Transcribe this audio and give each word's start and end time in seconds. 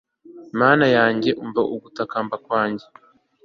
mana 0.59 0.85
yanjye, 0.97 1.29
umva 1.43 1.61
ugutakamba 1.75 2.35
kwanjye 2.45 2.85